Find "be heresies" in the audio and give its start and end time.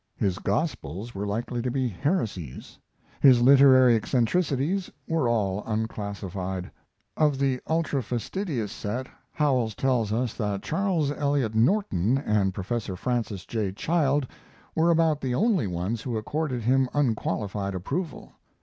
1.69-2.79